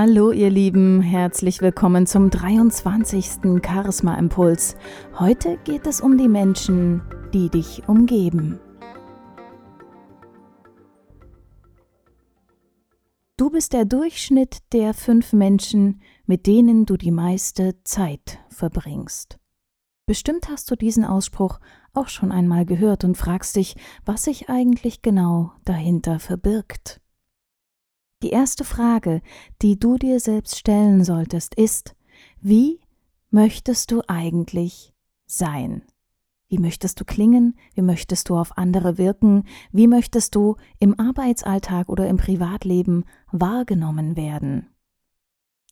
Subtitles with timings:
[0.00, 3.60] Hallo ihr Lieben, herzlich willkommen zum 23.
[3.66, 4.76] Charisma Impuls.
[5.18, 7.02] Heute geht es um die Menschen,
[7.34, 8.60] die dich umgeben.
[13.36, 19.40] Du bist der Durchschnitt der fünf Menschen, mit denen du die meiste Zeit verbringst.
[20.06, 21.58] Bestimmt hast du diesen Ausspruch
[21.92, 23.74] auch schon einmal gehört und fragst dich,
[24.04, 27.00] was sich eigentlich genau dahinter verbirgt.
[28.22, 29.22] Die erste Frage,
[29.62, 31.94] die du dir selbst stellen solltest, ist,
[32.40, 32.80] wie
[33.30, 34.92] möchtest du eigentlich
[35.26, 35.82] sein?
[36.48, 37.56] Wie möchtest du klingen?
[37.74, 39.44] Wie möchtest du auf andere wirken?
[39.70, 44.66] Wie möchtest du im Arbeitsalltag oder im Privatleben wahrgenommen werden?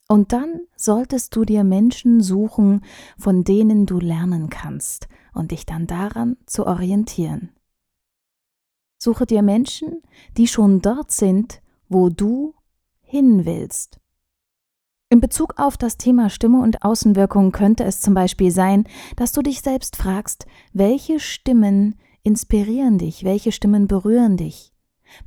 [0.09, 2.83] Und dann solltest du dir Menschen suchen,
[3.19, 7.51] von denen du lernen kannst und dich dann daran zu orientieren.
[8.99, 10.03] Suche dir Menschen,
[10.37, 12.55] die schon dort sind, wo du
[13.01, 14.01] hin willst.
[15.09, 18.85] In Bezug auf das Thema Stimme und Außenwirkung könnte es zum Beispiel sein,
[19.15, 24.73] dass du dich selbst fragst, welche Stimmen inspirieren dich, welche Stimmen berühren dich?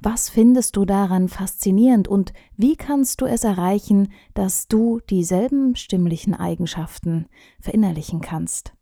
[0.02, 6.36] Was findest du daran faszinierend und wie kannst du es erreichen, dass du dieselben stimmlichen
[6.36, 7.28] Eigenschaften
[7.62, 8.74] verinnerlichen kannst?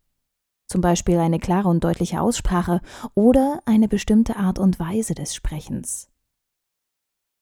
[0.66, 2.80] Zum Beispiel eine klare und deutliche Aussprache
[3.14, 6.10] oder eine bestimmte Art und Weise des Sprechens.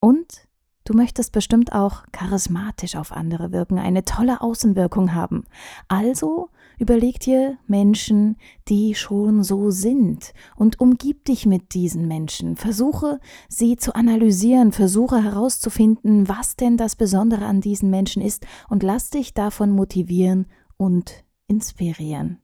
[0.00, 0.47] Und
[0.86, 5.42] Du möchtest bestimmt auch charismatisch auf andere wirken, eine tolle Außenwirkung haben.
[5.89, 8.36] Also überleg dir Menschen,
[8.69, 12.55] die schon so sind und umgib dich mit diesen Menschen.
[12.55, 18.84] Versuche sie zu analysieren, versuche herauszufinden, was denn das Besondere an diesen Menschen ist und
[18.84, 22.41] lass dich davon motivieren und inspirieren.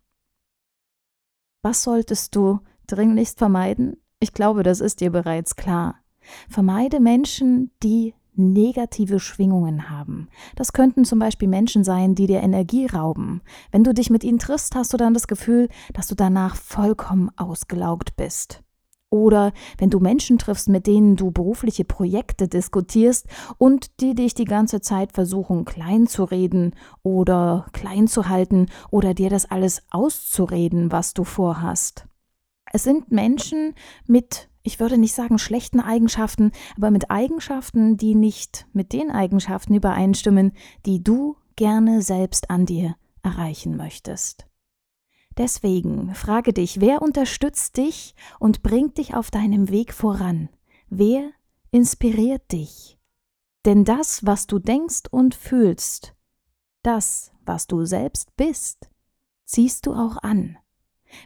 [1.62, 2.58] Was solltest du
[2.88, 3.98] dringlichst vermeiden?
[4.18, 6.01] Ich glaube, das ist dir bereits klar.
[6.48, 10.28] Vermeide Menschen, die negative Schwingungen haben.
[10.56, 13.42] Das könnten zum Beispiel Menschen sein, die dir Energie rauben.
[13.70, 17.30] Wenn du dich mit ihnen triffst, hast du dann das Gefühl, dass du danach vollkommen
[17.36, 18.62] ausgelaugt bist.
[19.10, 23.26] Oder wenn du Menschen triffst, mit denen du berufliche Projekte diskutierst
[23.58, 29.12] und die dich die ganze Zeit versuchen klein zu reden oder klein zu halten oder
[29.12, 32.06] dir das alles auszureden, was du vorhast.
[32.72, 33.74] Es sind Menschen
[34.06, 39.74] mit ich würde nicht sagen schlechten Eigenschaften, aber mit Eigenschaften, die nicht mit den Eigenschaften
[39.74, 40.52] übereinstimmen,
[40.86, 44.46] die du gerne selbst an dir erreichen möchtest.
[45.36, 50.48] Deswegen frage dich, wer unterstützt dich und bringt dich auf deinem Weg voran?
[50.88, 51.30] Wer
[51.70, 52.98] inspiriert dich?
[53.64, 56.14] Denn das, was du denkst und fühlst,
[56.82, 58.90] das, was du selbst bist,
[59.44, 60.58] ziehst du auch an.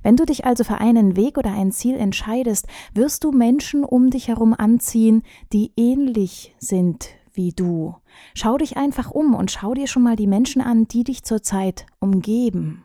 [0.02, 4.10] Wenn du dich also für einen Weg oder ein Ziel entscheidest, wirst du Menschen um
[4.10, 7.94] dich herum anziehen, die ähnlich sind wie du.
[8.34, 11.86] Schau dich einfach um und schau dir schon mal die Menschen an, die dich zurzeit
[12.00, 12.84] umgeben.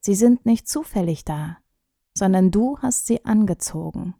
[0.00, 1.58] Sie sind nicht zufällig da,
[2.14, 4.14] sondern du hast sie angezogen.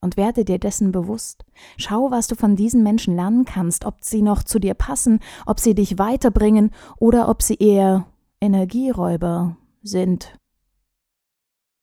[0.00, 1.44] Und werde dir dessen bewusst.
[1.76, 5.58] Schau, was du von diesen Menschen lernen kannst, ob sie noch zu dir passen, ob
[5.58, 8.06] sie dich weiterbringen oder ob sie eher
[8.40, 10.38] Energieräuber sind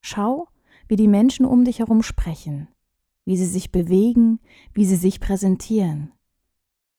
[0.08, 0.50] Schau,
[0.88, 2.68] wie die Menschen um dich herum sprechen,
[3.26, 4.40] wie sie sich bewegen,
[4.72, 6.12] wie sie sich präsentieren.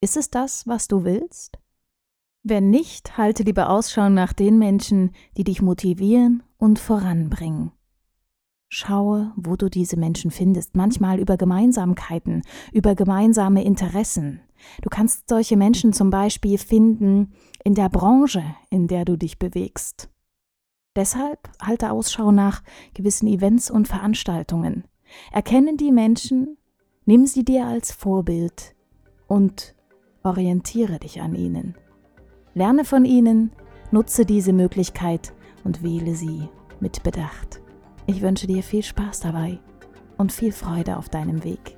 [0.01, 1.57] Ist es das, was du willst?
[2.43, 7.71] Wenn nicht, halte lieber Ausschau nach den Menschen, die dich motivieren und voranbringen.
[8.69, 14.41] Schaue, wo du diese Menschen findest, manchmal über Gemeinsamkeiten, über gemeinsame Interessen.
[14.83, 20.11] Du kannst solche Menschen zum Beispiel finden in der Branche, in der du dich bewegst.
[20.97, 22.63] Deshalb halte Ausschau nach
[22.95, 24.85] gewissen Events und Veranstaltungen.
[25.31, 26.57] Erkenne die Menschen,
[27.05, 28.75] nimm sie dir als Vorbild
[29.29, 29.75] und
[30.23, 31.77] orientiere dich an ihnen.
[32.55, 33.53] Lerne von ihnen,
[33.91, 36.49] nutze diese Möglichkeit und wähle sie
[36.81, 37.61] mit Bedacht.
[38.07, 39.59] Ich wünsche dir viel Spaß dabei
[40.17, 41.77] und viel Freude auf deinem Weg.